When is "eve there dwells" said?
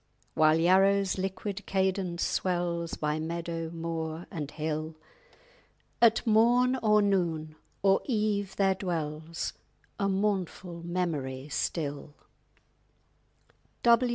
8.05-9.53